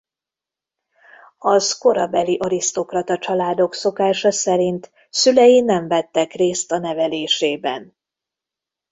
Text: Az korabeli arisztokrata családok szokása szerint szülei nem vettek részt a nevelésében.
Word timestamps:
Az 1.37 1.77
korabeli 1.77 2.37
arisztokrata 2.37 3.17
családok 3.17 3.73
szokása 3.73 4.31
szerint 4.31 4.91
szülei 5.09 5.61
nem 5.61 5.87
vettek 5.87 6.31
részt 6.33 6.71
a 6.71 6.77
nevelésében. 6.77 7.95